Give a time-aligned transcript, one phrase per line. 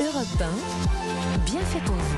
[0.00, 2.16] Europe 1, bien fait pour vous.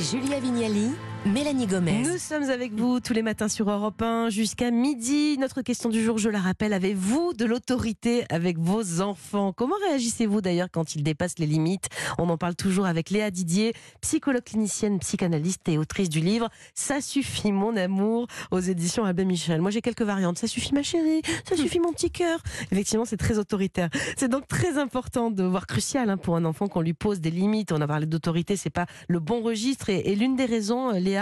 [0.00, 0.96] Julia Vignali
[1.26, 2.02] Mélanie Gomez.
[2.02, 5.38] Nous sommes avec vous tous les matins sur Europe 1 jusqu'à midi.
[5.38, 9.54] Notre question du jour, je la rappelle, avez-vous de l'autorité avec vos enfants?
[9.54, 11.88] Comment réagissez-vous d'ailleurs quand ils dépassent les limites?
[12.18, 17.00] On en parle toujours avec Léa Didier, psychologue clinicienne, psychanalyste et autrice du livre Ça
[17.00, 19.62] suffit mon amour aux éditions Albin Michel.
[19.62, 20.36] Moi j'ai quelques variantes.
[20.36, 22.38] Ça suffit ma chérie, ça suffit mon petit cœur.
[22.70, 23.88] Effectivement, c'est très autoritaire.
[24.18, 27.30] C'est donc très important de voir crucial hein, pour un enfant qu'on lui pose des
[27.30, 27.72] limites.
[27.72, 31.13] On a parlé d'autorité, c'est pas le bon registre et, et l'une des raisons, Léa,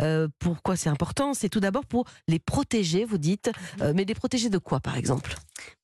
[0.00, 1.34] euh, pourquoi c'est important?
[1.34, 3.50] C'est tout d'abord pour les protéger, vous dites.
[3.80, 5.34] Euh, mais les protéger de quoi, par exemple?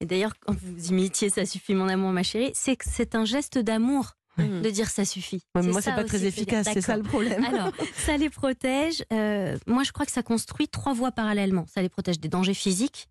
[0.01, 3.25] Et d'ailleurs, quand vous imitiez Ça suffit mon amour, ma chérie, c'est que c'est un
[3.25, 4.17] geste d'amour.
[4.39, 5.43] De dire ça suffit.
[5.55, 7.45] Ouais, moi, c'est pas très efficace, c'est ça le problème.
[7.45, 9.05] Alors, ça les protège.
[9.13, 11.67] Euh, moi, je crois que ça construit trois voies parallèlement.
[11.67, 13.09] Ça les protège des dangers physiques,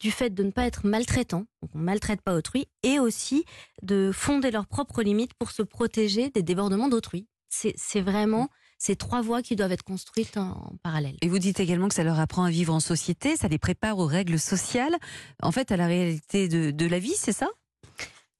[0.00, 3.44] du fait de ne pas être maltraitant, donc on maltraite pas autrui, et aussi
[3.82, 7.26] de fonder leurs propres limites pour se protéger des débordements d'autrui.
[7.48, 8.48] C'est vraiment
[8.84, 11.16] ces trois voies qui doivent être construites en, parallèle.
[11.22, 13.98] Et vous dites également que ça leur apprend à vivre en société, ça les prépare
[13.98, 14.94] aux règles sociales,
[15.42, 17.48] en fait à la réalité de, de la vie, c'est ça?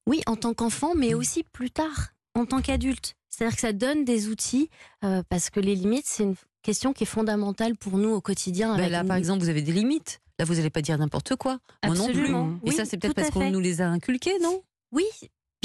[0.05, 1.17] Oui, en tant qu'enfant, mais mmh.
[1.17, 3.15] aussi plus tard, en tant qu'adulte.
[3.27, 4.69] C'est-à-dire que ça donne des outils,
[5.03, 8.77] euh, parce que les limites, c'est une question qui est fondamentale pour nous au quotidien.
[8.77, 10.21] Ben là, par exemple, vous avez des limites.
[10.37, 11.57] Là, vous n'allez pas dire n'importe quoi.
[11.81, 12.43] Absolument.
[12.43, 12.69] Moi non plus.
[12.69, 14.61] Et ça, c'est peut-être parce qu'on nous les a inculqués, non?
[14.91, 15.05] Oui,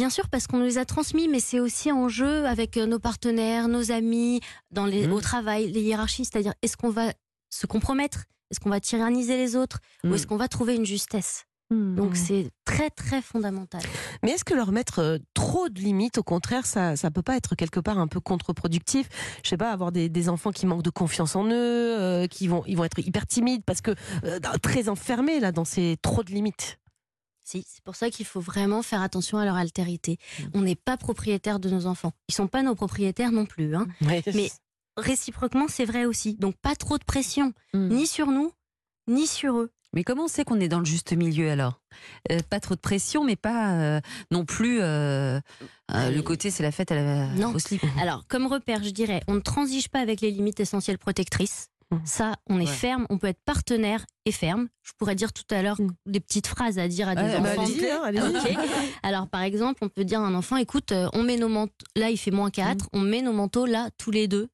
[0.01, 2.87] Bien sûr, parce qu'on nous les a transmis, mais c'est aussi en jeu avec euh,
[2.87, 5.13] nos partenaires, nos amis, dans les, mmh.
[5.13, 6.25] au travail, les hiérarchies.
[6.25, 7.13] C'est-à-dire, est-ce qu'on va
[7.51, 8.25] se compromettre?
[8.51, 9.81] Est-ce qu'on va tyranniser les autres?
[10.03, 10.15] Ou mmh.
[10.15, 11.45] est-ce qu'on va trouver une justesse?
[11.73, 11.95] Mmh.
[11.97, 13.83] donc c'est très très fondamental.
[14.25, 17.37] Mais est-ce que leur mettre euh, trop de limites, au contraire, ça ça peut pas
[17.37, 19.07] être quelque part un peu contre-productif?
[19.45, 22.65] Je sais pas, avoir des, enfants qui manquent de confiance en eux, euh, qui vont
[22.67, 23.95] ils vont être hyper timides parce que
[24.63, 26.80] très enfermés là dans ces trop de limites
[27.51, 30.19] c'est pour ça qu'il faut vraiment faire attention à leur altérité.
[30.39, 30.45] Mm.
[30.55, 32.13] On n'est pas propriétaire de nos enfants.
[32.29, 33.75] Ils sont pas nos propriétaires non plus.
[33.75, 33.87] Hein.
[34.01, 34.51] Mais
[34.97, 36.35] réciproquement, c'est vrai aussi.
[36.35, 37.89] Donc pas trop de pression, mm.
[37.89, 38.53] ni sur nous,
[39.09, 39.71] ni sur eux.
[39.93, 41.81] Mais comment on sait qu'on est dans le juste milieu alors?
[42.31, 44.01] Euh, Pas trop de pression, mais pas euh,
[44.31, 45.41] non plus euh,
[45.89, 47.55] le côté c'est la fête à la non.
[48.01, 51.71] Alors comme repère, je dirais, on ne transige pas avec les limites essentielles protectrices.
[51.91, 51.97] Mmh.
[52.05, 54.69] Ça, on est ferme, on peut être partenaire et ferme.
[54.83, 55.89] Je pourrais dire tout à l'heure mmh.
[56.07, 57.65] des petites phrases à dire à des bah, enfants.
[57.65, 58.13] Hein,
[59.03, 61.73] Alors, par exemple, on peut dire à un enfant écoute, euh, on met nos manteaux,
[61.97, 62.89] là il fait moins 4, mmh.
[62.93, 64.49] on met nos manteaux là tous les deux.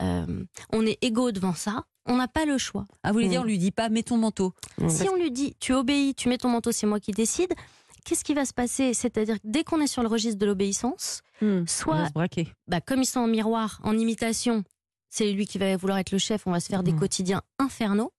[0.00, 1.84] Euh, on est égaux devant ça.
[2.08, 2.86] On n'a pas le choix.
[3.02, 4.54] Ah, vous voulez dire, on lui dit pas mets ton manteau
[4.88, 7.52] Si on lui dit tu obéis, tu mets ton manteau, c'est moi qui décide,
[8.04, 8.94] qu'est-ce qui va se passer?
[8.94, 11.22] C'est-à-dire dès qu'on est sur le registre de l'obéissance,
[11.66, 12.04] soit,
[12.68, 14.62] bah, comme ils sont en miroir, en imitation,
[15.16, 16.98] c'est lui qui va vouloir être le chef, on va se faire des mmh.
[16.98, 18.12] quotidiens infernaux.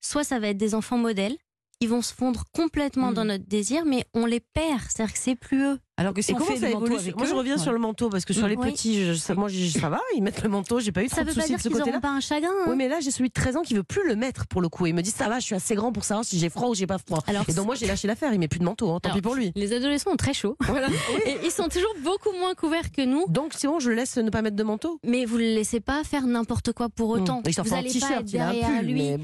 [0.00, 1.36] Soit ça va être des enfants modèles,
[1.80, 3.28] ils vont se fondre complètement dans mmh.
[3.28, 5.78] notre désir, mais on les perd, c'est-à-dire que c'est plus eux.
[5.98, 8.32] Alors que si on fait manteau avec Moi, je reviens sur le manteau parce que
[8.32, 11.24] sur les petits, ça, moi, ça va, ils mettent le manteau, j'ai pas eu trop
[11.24, 12.00] de soucis de ce côté-là.
[12.00, 12.48] pas un chagrin.
[12.48, 12.66] Hein.
[12.68, 14.68] Oui, mais là, j'ai celui de 13 ans qui veut plus le mettre pour le
[14.68, 14.86] coup.
[14.86, 16.74] Il me dit ça va, je suis assez grand pour savoir si j'ai froid ou
[16.74, 17.22] j'ai pas froid.
[17.26, 18.32] Alors, et donc moi, j'ai lâché l'affaire.
[18.32, 19.52] Il met plus de manteau, hein, tant pis pour lui.
[19.56, 20.56] Les adolescents ont très chaud.
[21.26, 23.24] et ils sont toujours beaucoup moins couverts que nous.
[23.28, 25.00] Donc c'est bon, je le laisse ne pas mettre de manteau.
[25.04, 27.20] Mais vous le laissez pas faire n'importe quoi pour mmh.
[27.20, 27.42] autant.
[27.44, 29.16] Il vous allez pas être derrière lui.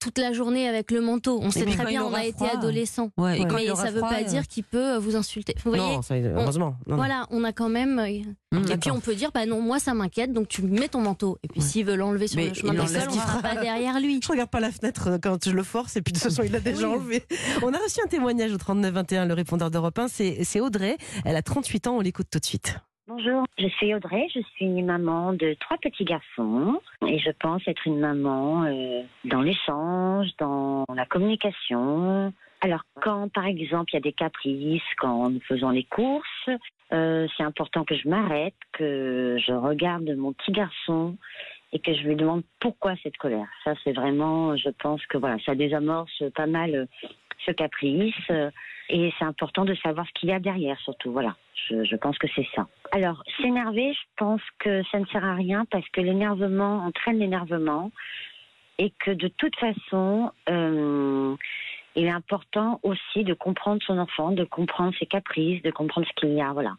[0.00, 1.40] Toute la journée avec le manteau.
[1.42, 3.10] On sait très bien, on a été adolescent.
[3.16, 3.38] mais
[3.74, 5.54] ça ne veut pas dire qu'il peut vous insulter.
[5.64, 6.00] Vous voyez non,
[6.36, 6.76] heureusement.
[6.86, 7.98] voilà, on a quand même.
[7.98, 10.88] Euh, mmh, et puis on peut dire, bah non, moi ça m'inquiète, donc tu mets
[10.88, 11.38] ton manteau.
[11.42, 14.00] Et puis s'il veut l'enlever sur le chemin de sol, on ne sera pas derrière
[14.00, 14.20] lui.
[14.22, 16.42] Je regarde pas la fenêtre euh, quand je le force, et puis de toute façon,
[16.44, 17.24] il l'a déjà enlevé.
[17.62, 20.96] On a reçu un témoignage au 3921, le répondeur d'Europe 1, c'est Audrey.
[21.24, 22.76] Elle a 38 ans, on l'écoute tout de suite.
[23.08, 27.86] Bonjour, je suis Audrey, je suis maman de trois petits garçons et je pense être
[27.86, 32.34] une maman euh, dans l'échange, dans la communication.
[32.60, 36.50] Alors quand par exemple il y a des caprices, quand nous faisons les courses,
[36.92, 41.16] euh, c'est important que je m'arrête, que je regarde mon petit garçon
[41.72, 43.48] et que je lui demande pourquoi cette colère.
[43.64, 46.86] Ça c'est vraiment, je pense que voilà, ça désamorce pas mal
[47.44, 48.14] ce caprice.
[48.90, 51.12] Et c'est important de savoir ce qu'il y a derrière, surtout.
[51.12, 52.66] Voilà, je, je pense que c'est ça.
[52.92, 57.90] Alors, s'énerver, je pense que ça ne sert à rien parce que l'énervement entraîne l'énervement
[58.78, 61.36] et que de toute façon, euh,
[61.96, 66.12] il est important aussi de comprendre son enfant, de comprendre ses caprices, de comprendre ce
[66.14, 66.52] qu'il y a.
[66.52, 66.76] Voilà.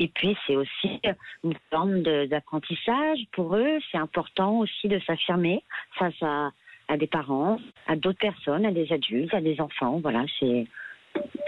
[0.00, 1.00] Et puis, c'est aussi
[1.44, 3.78] une forme d'apprentissage pour eux.
[3.92, 5.62] C'est important aussi de s'affirmer
[5.98, 6.50] face à,
[6.88, 10.00] à des parents, à d'autres personnes, à des adultes, à des enfants.
[10.02, 10.66] Voilà, c'est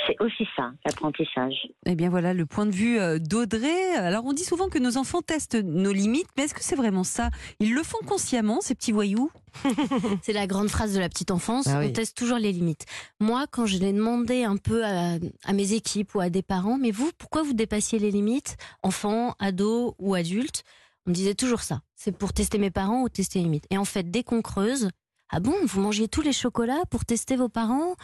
[0.07, 1.69] C'est aussi ça, l'apprentissage.
[1.85, 3.95] Eh bien voilà le point de vue euh, d'Audrey.
[3.97, 7.03] Alors on dit souvent que nos enfants testent nos limites, mais est-ce que c'est vraiment
[7.03, 7.31] ça?
[7.59, 9.31] Ils le font consciemment, ces petits voyous?
[10.23, 12.85] C'est la grande phrase de la petite enfance, ah on teste toujours les limites.
[13.21, 15.19] Moi, quand je l'ai demandé un peu à,
[15.53, 19.95] mes équipes ou à des parents, mais vous, pourquoi vous dépassiez les limites, enfants, ados
[19.99, 20.63] ou adultes?
[21.07, 21.81] On me disait toujours ça.
[21.95, 23.67] C'est pour tester mes parents ou tester les limites.
[23.71, 24.91] Et en fait, dès qu'on creuse,
[25.31, 27.97] ah bon, vous mangiez tous les chocolats pour tester vos parents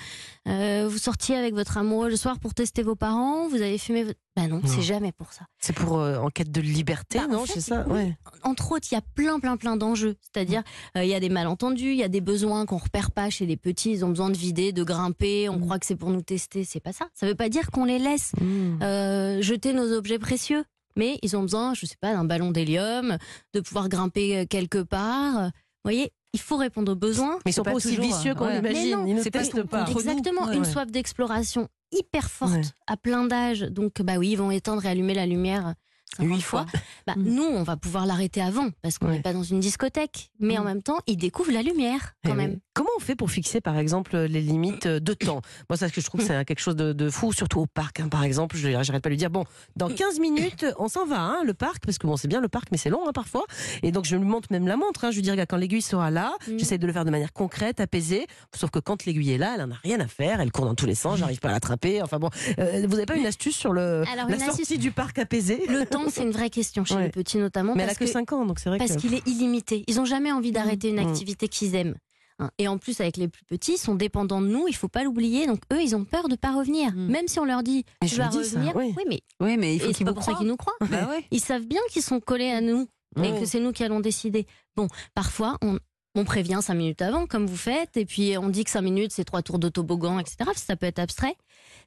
[0.48, 4.02] euh, Vous sortiez avec votre amoureux le soir pour tester vos parents Vous avez fumé
[4.02, 4.18] votre...
[4.34, 5.44] Ben non, c'est jamais pour ça.
[5.60, 7.86] C'est pour euh, en quête de liberté, bah, non C'est ça?
[7.86, 8.16] ouais.
[8.42, 10.16] Entre autres, il y a plein, plein, plein d'enjeux.
[10.22, 10.62] C'est-à-dire,
[10.96, 13.46] euh, il y a des malentendus, il y a des besoins qu'on repère pas chez
[13.46, 13.92] les petits.
[13.92, 15.48] Ils ont besoin de vider, de grimper.
[15.48, 15.60] On mm.
[15.60, 16.64] croit que c'est pour nous tester.
[16.64, 17.06] C'est pas ça.
[17.14, 19.42] Ça veut pas dire qu'on les laisse mm.
[19.42, 20.64] jeter nos objets précieux.
[20.96, 23.16] Mais ils ont besoin, je sais pas, d'un ballon d'hélium,
[23.54, 25.44] de pouvoir grimper quelque part.
[25.44, 27.38] Vous voyez, il faut répondre aux besoins.
[27.44, 29.04] Mais ils sont pas, aussi vicieux qu'on l'imagine.
[29.06, 29.86] Ils ne testent pas.
[29.88, 33.60] Exactement, une soif d'exploration hyper forte à plein d'âge.
[33.60, 35.74] Donc, bah oui, ils vont éteindre et allumer la lumière
[36.18, 36.66] huit fois.
[37.06, 37.22] Bah, mm.
[37.22, 40.30] Nous, on va pouvoir l'arrêter avant parce qu'on n'est pas dans une discothèque.
[40.38, 40.66] Mais en mm.
[40.66, 42.58] même temps, ils découvrent la lumière quand eh même.
[42.74, 45.42] Comment on fait pour fixer, par exemple, les limites de temps?
[45.68, 48.00] Moi, ça, ce que je trouve, c'est quelque chose de, fou, surtout au parc.
[48.00, 49.44] Hein, par exemple, je n'arrête pas de lui dire bon,
[49.76, 52.48] dans 15 minutes, on s'en va, hein, le parc, parce que bon, c'est bien le
[52.48, 53.44] parc, mais c'est long hein, parfois.
[53.82, 55.10] Et donc, je lui montre même la montre.
[55.10, 56.58] je lui dis regarde, quand l'aiguille sera là, mm.
[56.58, 58.26] j'essaie de le faire de manière concrète, apaisée.
[58.54, 60.40] Sauf que quand l'aiguille est là, elle en a rien à faire.
[60.40, 61.18] Elle court dans tous les sens.
[61.18, 62.02] J'arrive pas à l'attraper.
[62.02, 65.64] Enfin bon, euh, vous n'avez pas une astuce sur le la sortie du parc apaisé?
[65.68, 67.74] Le temps, c'est une vraie question chez les petits notamment.
[67.74, 69.84] Mais elle a que, 5 ans, donc c'est vrai Parce qu'il est illimité.
[69.86, 71.08] Ils n'ont jamais envie d'arrêter une mmh.
[71.08, 71.96] activité qu'ils aiment.
[72.38, 72.50] Hein.
[72.58, 75.04] Et en plus, avec les plus petits, ils sont dépendants de nous, il faut pas
[75.04, 75.46] l'oublier.
[75.46, 76.92] Donc eux, ils ont peur de pas revenir.
[76.92, 77.06] Mmh.
[77.08, 78.74] Même si on leur dit, tu vas revenir.
[78.76, 78.94] oui.
[79.08, 80.76] mais, oui, mais il faut qu'ils pour ça qu'ils nous croient.
[80.80, 82.88] Bah ils savent bien qu'ils sont collés à nous
[83.22, 84.46] et que c'est nous qui allons décider.
[84.76, 85.78] Bon, parfois, on,
[86.14, 89.12] on prévient cinq minutes avant, comme vous faites, et puis on dit que cinq minutes,
[89.12, 90.50] c'est trois tours de toboggan, etc.
[90.56, 91.36] Ça peut être abstrait.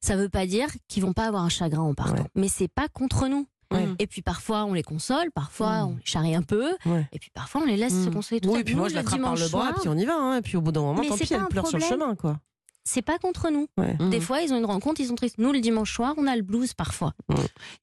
[0.02, 2.28] Ça veut pas dire qu'ils vont pas avoir un chagrin en partant.
[2.36, 3.48] Mais c'est pas contre nous.
[3.72, 3.96] Mm.
[4.00, 5.88] Et puis parfois on les console, parfois mm.
[5.88, 6.72] on les charrie un peu,
[7.12, 8.14] et puis parfois on les laisse se mm.
[8.14, 10.06] consoler tout Oui, et puis moi je l'attrape par le bras, et puis on y
[10.06, 12.16] va, hein, et puis au bout d'un moment, tant pis, elle pleure sur le chemin,
[12.16, 12.40] quoi
[12.86, 13.68] c'est pas contre nous.
[14.12, 15.40] Des fois, ils ont une rencontre, ils sont tristes.
[15.40, 17.14] Nous, le dimanche soir, on a le blues parfois.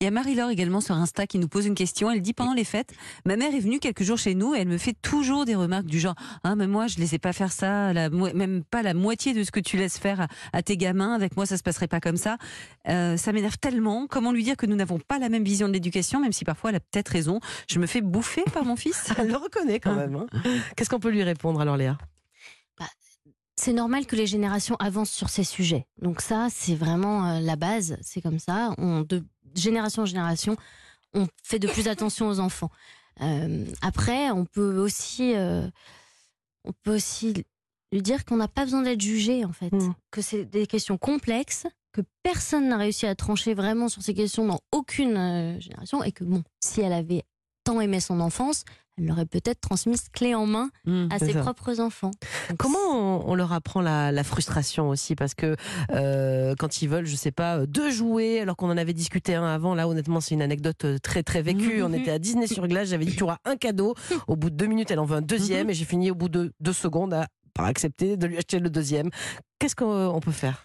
[0.00, 2.10] Il y a Marie-Laure également sur Insta qui nous pose une question.
[2.10, 2.92] Elle dit pendant les fêtes,
[3.26, 5.86] ma mère est venue quelques jours chez nous et elle me fait toujours des remarques
[5.86, 6.14] du genre
[6.44, 9.50] Ah, mais moi, je ne laissais pas faire ça, même pas la moitié de ce
[9.50, 11.14] que tu laisses faire à, tes gamins.
[11.14, 12.36] Avec moi, ça se passerait pas comme ça.
[12.88, 14.06] Euh, ça m'énerve tellement.
[14.06, 16.70] Comment lui dire que nous n'avons pas la même vision de l'éducation, même si parfois
[16.70, 17.40] elle a peut-être raison.
[17.68, 19.12] Je me fais bouffer par mon fils.
[19.18, 20.14] Elle le reconnaît quand même.
[20.14, 20.26] Hein.
[20.76, 21.98] Qu'est-ce qu'on peut lui répondre alors, Léa?
[23.56, 25.86] C'est normal que les générations avancent sur ces sujets.
[26.00, 27.98] Donc ça, c'est vraiment euh, la base.
[28.02, 28.74] C'est comme ça.
[28.78, 29.22] On, de
[29.54, 30.56] génération en génération,
[31.14, 32.70] on fait de plus attention aux enfants.
[33.20, 35.68] Euh, après, on peut aussi, euh,
[36.64, 37.44] on peut aussi
[37.92, 39.94] lui dire qu'on n'a pas besoin d'être jugé en fait, mmh.
[40.10, 44.46] que c'est des questions complexes, que personne n'a réussi à trancher vraiment sur ces questions
[44.46, 47.24] dans aucune génération, et que bon, si elle avait
[47.64, 48.64] tant aimé son enfance,
[48.98, 52.10] elle l'aurait peut-être transmise clé en main mmh, à ses propres enfants.
[52.58, 55.14] Comment on, leur apprend la, frustration aussi?
[55.14, 55.56] Parce que
[55.92, 59.34] euh, quand ils veulent, je sais pas, euh, deux jouets, alors qu'on en avait discuté
[59.34, 61.80] un avant, là honnêtement c'est une anecdote euh, très très vécue.
[61.80, 61.94] Mmh, on mmh.
[61.94, 63.94] était à Disney sur glace, j'avais dit tu auras un cadeau.
[64.28, 66.28] Au bout de deux minutes, elle en veut un deuxième et j'ai fini au bout
[66.28, 69.10] de deux secondes à par accepter de lui acheter le deuxième.
[69.58, 70.64] Qu'est-ce qu'on peut faire?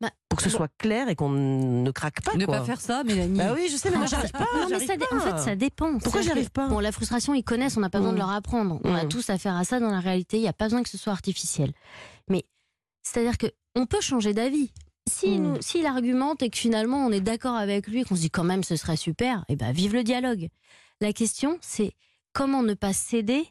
[0.00, 2.34] Bah, pour que ce soit clair et qu'on ne craque pas.
[2.34, 3.38] Ne pas faire ça, Mélanie.
[3.38, 4.40] Bah oui, je sais, mais moi j'arrive pas.
[4.40, 5.98] Non, mais ça, en fait, ça dépend.
[5.98, 8.20] Pourquoi j'y arrive pas Bon, la frustration, ils connaissent, on n'a pas besoin de mm.
[8.20, 8.80] leur apprendre.
[8.84, 9.08] On a mm.
[9.08, 10.38] tous affaire à ça dans la réalité.
[10.38, 11.72] Il n'y a pas besoin que ce soit artificiel.
[12.28, 12.44] Mais
[13.02, 14.70] c'est-à-dire que on peut changer d'avis.
[15.08, 15.62] S'il mm.
[15.62, 18.44] si argumente et que finalement on est d'accord avec lui et qu'on se dit quand
[18.44, 20.48] même ce serait super, et eh ben vive le dialogue.
[21.00, 21.92] La question, c'est
[22.32, 23.44] comment ne pas céder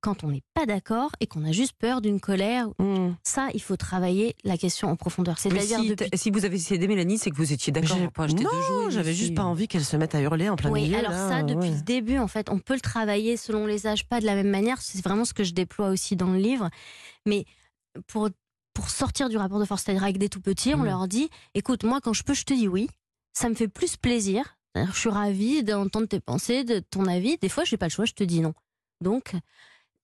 [0.00, 2.68] quand on n'est pas d'accord et qu'on a juste peur d'une colère.
[2.78, 3.14] Hmm.
[3.24, 5.38] Ça, il faut travailler la question en profondeur.
[5.38, 7.98] C'est-à-dire si, si, vous avez essayé d'aimer Mélanie, c'est que vous étiez d'accord.
[7.98, 10.98] Non, j'avais juste pas envie qu'elle se mette à hurler en plein oui, milieu.
[10.98, 14.20] alors ça, depuis le début, en fait, on peut le travailler selon les âges, pas
[14.20, 14.80] de la même manière.
[14.80, 16.70] C'est vraiment ce que je déploie aussi dans le livre.
[17.26, 17.44] Mais
[18.06, 18.30] pour
[18.74, 20.84] pour sortir du rapport de force, c'est-à-dire avec des tout petits, on hmm.
[20.84, 22.88] leur dit, écoute, moi, quand je peux, je te dis oui.
[23.32, 24.56] Ça me fait plus plaisir.
[24.76, 27.38] Je suis ravie d'entendre tes pensées, de ton avis.
[27.38, 28.54] Des fois, je n'ai pas le choix, je te dis non.
[29.00, 29.32] Donc,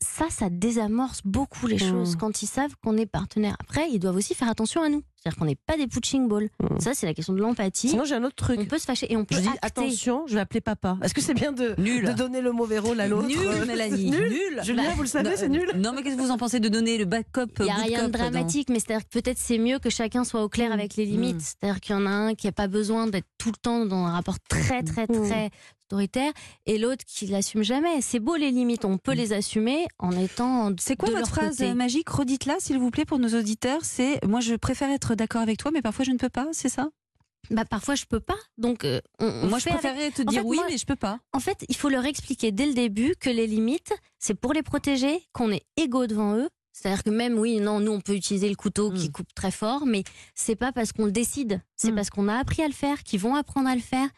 [0.05, 2.19] ça, ça désamorce beaucoup les choses mmh.
[2.19, 3.57] quand ils savent qu'on est partenaire.
[3.61, 5.03] Après, ils doivent aussi faire attention à nous.
[5.25, 6.51] C'est-à-dire qu'on n'est pas des punching balls.
[6.61, 6.81] Mmh.
[6.81, 7.89] Ça, c'est la question de l'empathie.
[7.89, 8.61] Sinon, j'ai un autre truc.
[8.61, 9.37] On peut se fâcher et on peut.
[9.37, 10.99] Je dis attention, je vais appeler papa.
[11.03, 14.11] Est-ce que c'est bien de, de donner le mauvais rôle à l'autre Nul, Mélanie.
[14.11, 14.61] nul.
[14.63, 15.71] Julien, vous le savez, c'est nul.
[15.77, 18.09] Non, mais qu'est-ce que vous en pensez de donner le backup Il n'y a rien
[18.09, 20.75] de dramatique, mais c'est-à-dire que peut-être c'est mieux que chacun soit au clair mmh.
[20.75, 21.41] avec les limites.
[21.41, 24.05] C'est-à-dire qu'il y en a un qui n'a pas besoin d'être tout le temps dans
[24.05, 25.51] un rapport très, très, très
[25.87, 26.33] autoritaire
[26.67, 28.01] et l'autre qui l'assume jamais.
[28.01, 30.71] C'est beau les limites, on peut les assumer en étant.
[30.79, 32.09] C'est quoi votre phrase magique?
[32.09, 33.81] Redites-la, s'il vous plaît, pour nos auditeurs.
[33.83, 36.49] C'est moi, je préfère être être d'accord avec toi, mais parfois je ne peux pas,
[36.53, 36.91] c'est ça?
[37.51, 38.39] Bah parfois je peux pas.
[38.57, 41.19] Donc euh, moi je préférerais te dire oui, mais je peux pas.
[41.33, 44.63] En fait, il faut leur expliquer dès le début que les limites, c'est pour les
[44.63, 46.49] protéger, qu'on est égaux devant eux.
[46.73, 49.13] C'est-à-dire que même oui, non, nous on peut utiliser le couteau qui hmm.
[49.13, 50.03] coupe très fort, mais
[50.35, 51.95] c'est pas parce qu'on le décide, c'est hmm.
[51.95, 54.09] parce qu'on a appris à le faire, qu'ils vont apprendre à le faire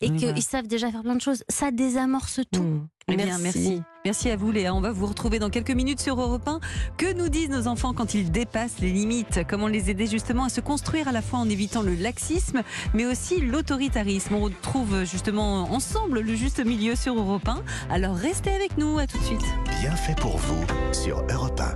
[0.00, 1.44] et qu'ils savent déjà faire plein de choses.
[1.48, 2.62] Ça désamorce tout.
[2.62, 2.88] Mmh.
[3.10, 3.42] Eh merci.
[3.42, 3.82] merci.
[4.04, 4.74] Merci à vous Léa.
[4.74, 6.60] On va vous retrouver dans quelques minutes sur Europe 1.
[6.96, 9.40] Que nous disent nos enfants quand ils dépassent les limites?
[9.48, 12.62] Comment les aider justement à se construire à la fois en évitant le laxisme,
[12.94, 14.34] mais aussi l'autoritarisme?
[14.34, 17.62] On retrouve justement ensemble le juste milieu sur Europe 1.
[17.90, 18.98] Alors restez avec nous.
[18.98, 19.44] À tout de suite.
[19.80, 21.64] Bien fait pour vous sur Europe 1.